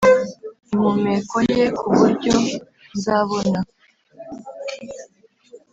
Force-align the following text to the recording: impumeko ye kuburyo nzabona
impumeko 0.73 1.37
ye 1.53 1.63
kuburyo 1.79 2.33
nzabona 2.95 3.59